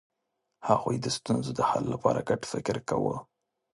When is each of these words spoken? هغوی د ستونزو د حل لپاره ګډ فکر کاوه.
هغوی 0.67 0.95
د 1.01 1.05
ستونزو 1.17 1.51
د 1.55 1.61
حل 1.69 1.85
لپاره 1.93 2.25
ګډ 2.29 2.41
فکر 2.51 2.75
کاوه. 2.89 3.15